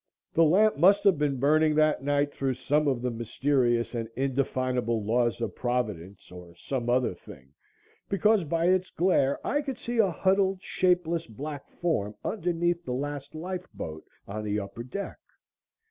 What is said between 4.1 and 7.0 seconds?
indefinable laws of Providence or some